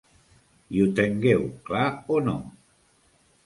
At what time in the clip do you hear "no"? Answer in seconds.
2.31-2.37